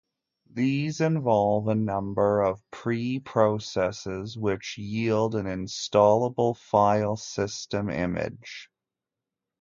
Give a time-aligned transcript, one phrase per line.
[0.49, 8.67] These involve a number of pre processes which yield an installable file system image.